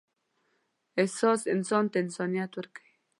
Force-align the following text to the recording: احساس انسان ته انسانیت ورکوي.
احساس 1.01 1.41
انسان 1.53 1.85
ته 1.91 1.97
انسانیت 2.03 2.51
ورکوي. 2.55 2.93